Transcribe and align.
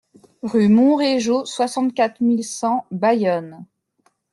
Rue 0.41 0.67
Monréjau, 0.67 1.45
soixante-quatre 1.45 2.21
mille 2.21 2.43
cent 2.43 2.87
Bayonne 2.89 3.67